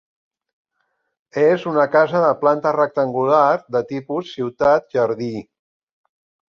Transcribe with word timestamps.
És 1.41 1.65
una 1.73 1.85
casa 1.97 2.21
de 2.25 2.31
planta 2.41 2.73
rectangular 2.79 3.45
de 3.77 3.87
tipus 3.95 4.35
ciutat-jardí. 4.39 5.35